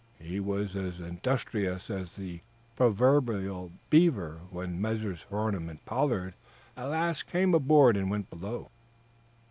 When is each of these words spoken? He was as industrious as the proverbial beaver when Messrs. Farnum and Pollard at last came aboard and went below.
He 0.17 0.39
was 0.39 0.75
as 0.75 0.99
industrious 0.99 1.87
as 1.91 2.13
the 2.15 2.41
proverbial 2.75 3.71
beaver 3.91 4.39
when 4.49 4.81
Messrs. 4.81 5.21
Farnum 5.21 5.69
and 5.69 5.85
Pollard 5.85 6.33
at 6.75 6.85
last 6.85 7.27
came 7.27 7.53
aboard 7.53 7.95
and 7.95 8.09
went 8.09 8.27
below. 8.27 8.71